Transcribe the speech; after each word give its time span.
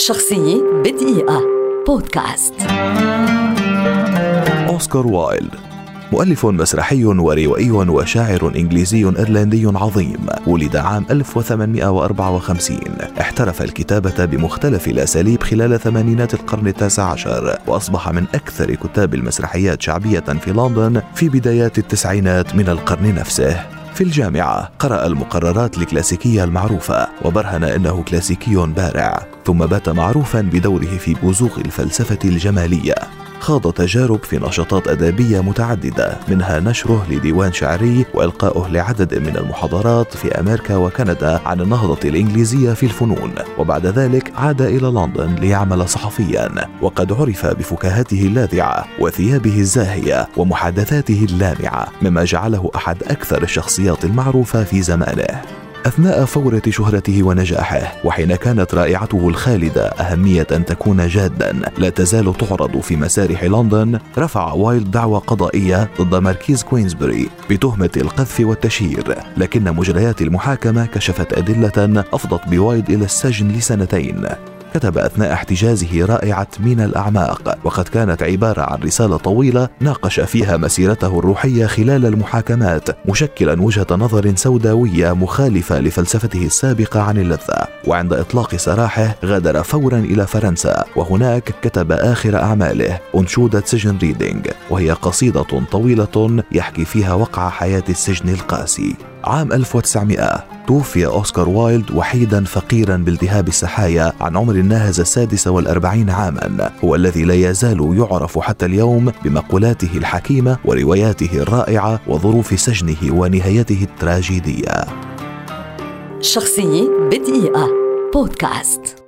شخصية 0.00 0.62
بدقيقة. 0.84 1.42
بودكاست. 1.86 2.54
أوسكار 4.68 5.06
وايلد. 5.06 5.54
مؤلف 6.12 6.46
مسرحي 6.46 7.04
وروائي 7.04 7.70
وشاعر 7.70 8.52
إنجليزي 8.56 9.04
إيرلندي 9.04 9.66
عظيم. 9.66 10.26
ولد 10.46 10.76
عام 10.76 11.06
1854 11.10 12.80
احترف 13.20 13.62
الكتابة 13.62 14.24
بمختلف 14.24 14.88
الأساليب 14.88 15.42
خلال 15.42 15.80
ثمانينات 15.80 16.34
القرن 16.34 16.66
التاسع 16.66 17.02
عشر 17.02 17.58
وأصبح 17.66 18.08
من 18.08 18.24
أكثر 18.34 18.74
كتاب 18.74 19.14
المسرحيات 19.14 19.82
شعبية 19.82 20.20
في 20.20 20.52
لندن 20.52 21.02
في 21.14 21.28
بدايات 21.28 21.78
التسعينات 21.78 22.54
من 22.54 22.68
القرن 22.68 23.14
نفسه. 23.14 23.79
في 23.94 24.00
الجامعة. 24.04 24.70
قرأ 24.78 25.06
المقررات 25.06 25.78
الكلاسيكية 25.78 26.44
المعروفة 26.44 27.08
وبرهن 27.24 27.64
أنه 27.64 28.02
كلاسيكي 28.02 28.56
بارع 28.56 29.26
ثم 29.46 29.58
بات 29.58 29.88
معروفا 29.88 30.40
بدوره 30.40 30.96
في 30.98 31.14
بزوغ 31.14 31.60
الفلسفة 31.60 32.18
الجمالية. 32.24 32.94
خاض 33.40 33.72
تجارب 33.72 34.24
في 34.24 34.38
نشاطات 34.38 34.88
أدبية 34.88 35.40
متعددة 35.40 36.16
منها 36.28 36.60
نشره 36.60 37.06
لديوان 37.10 37.52
شعري 37.52 38.06
وإلقاؤه 38.14 38.68
لعدد 38.68 39.14
من 39.14 39.36
المحاضرات 39.36 40.16
في 40.16 40.40
أمريكا 40.40 40.76
وكندا 40.76 41.40
عن 41.46 41.60
النهضة 41.60 42.08
الإنجليزية 42.08 42.72
في 42.72 42.86
الفنون. 42.86 43.34
وبعد 43.58 43.86
ذلك 43.86 44.32
عاد 44.36 44.62
إلى 44.62 44.88
لندن 44.88 45.34
ليعمل 45.34 45.88
صحفيا. 45.88 46.50
وقد 46.82 47.12
عرف 47.12 47.46
بفكاهته 47.46 48.22
اللاذعة 48.22 48.86
وثيابه 48.98 49.58
الزاهية 49.58 50.28
ومحادثاته 50.36 51.26
اللامعة 51.30 51.88
مما 52.02 52.24
جعله 52.24 52.70
أحد 52.76 53.02
أكثر 53.02 53.42
الشخصيات 53.42 54.04
المعروفة 54.04 54.64
في 54.64 54.82
زمانه. 54.82 55.42
أثناء 55.86 56.24
فوره 56.24 56.62
شهرته 56.68 57.22
ونجاحه 57.22 57.92
وحين 58.04 58.34
كانت 58.36 58.74
رائعته 58.74 59.28
الخالدة 59.28 59.86
أهمية 59.86 60.46
أن 60.52 60.64
تكون 60.64 61.08
جادا 61.08 61.52
لا 61.78 61.88
تزال 61.88 62.34
تعرض 62.34 62.80
في 62.80 62.96
مسارح 62.96 63.44
لندن 63.44 63.98
رفع 64.18 64.52
وايلد 64.52 64.90
دعوى 64.90 65.20
قضائية 65.26 65.90
ضد 66.00 66.14
ماركيز 66.14 66.62
كوينزبري 66.62 67.30
بتهمة 67.50 67.90
القذف 67.96 68.40
والتشهير. 68.40 69.16
لكن 69.36 69.64
مجريات 69.64 70.22
المحاكمة 70.22 70.86
كشفت 70.86 71.32
أدلة 71.32 72.04
أفضت 72.12 72.48
بوايلد 72.48 72.90
إلى 72.90 73.04
السجن 73.04 73.48
لسنتين. 73.48 74.26
كتب 74.74 74.98
أثناء 74.98 75.32
احتجازه 75.32 76.04
رائعة 76.04 76.48
من 76.60 76.80
الأعماق 76.80 77.58
وقد 77.64 77.88
كانت 77.88 78.22
عبارة 78.22 78.62
عن 78.62 78.78
رسالة 78.82 79.16
طويلة 79.16 79.68
ناقش 79.80 80.20
فيها 80.20 80.56
مسيرته 80.56 81.18
الروحية 81.18 81.66
خلال 81.66 82.06
المحاكمات 82.06 83.08
مشكلا 83.08 83.62
وجهة 83.62 83.86
نظر 83.90 84.36
سوداوية 84.36 85.12
مخالفة 85.12 85.80
لفلسفته 85.80 86.44
السابقة 86.44 87.00
عن 87.00 87.18
اللذة. 87.18 87.66
وعند 87.86 88.12
إطلاق 88.12 88.56
سراحه 88.56 89.14
غادر 89.24 89.62
فورا 89.62 89.98
إلى 89.98 90.26
فرنسا 90.26 90.84
وهناك 90.96 91.54
كتب 91.62 91.92
آخر 91.92 92.36
أعماله 92.36 92.98
أنشودة 93.16 93.62
سجن 93.64 93.98
ريدينج 93.98 94.48
وهي 94.70 94.90
قصيدة 94.90 95.42
طويلة 95.72 96.42
يحكي 96.52 96.84
فيها 96.84 97.14
وقع 97.14 97.48
حياة 97.48 97.84
السجن 97.88 98.28
القاسي. 98.28 98.96
عام 99.24 99.52
1900 99.52 100.44
توفي 100.66 101.06
أوسكار 101.06 101.48
وايلد 101.48 101.90
وحيدا 101.90 102.44
فقيرا 102.44 102.96
بالتهاب 102.96 103.48
السحايا 103.48 104.12
عن 104.20 104.36
عمر 104.36 104.52
ناهز 104.52 105.00
السادسة 105.00 105.50
والأربعين 105.50 106.10
عاما. 106.10 106.70
هو 106.84 106.94
الذي 106.94 107.24
لا 107.24 107.34
يزال 107.34 107.96
يعرف 107.98 108.38
حتى 108.38 108.66
اليوم 108.66 109.12
بمقولاته 109.24 109.90
الحكيمة 109.96 110.58
ورواياته 110.64 111.30
الرائعة 111.34 112.00
وظروف 112.06 112.60
سجنه 112.60 113.20
ونهايته 113.20 113.82
التراجيدية. 113.82 114.84
شخصية 116.20 116.88
بدقيقة. 117.10 117.68
بودكاست. 118.14 118.99